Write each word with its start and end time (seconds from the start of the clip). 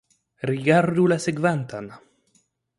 Rigardu 0.51 1.05
la 1.13 1.19
sekvantan. 1.27 1.93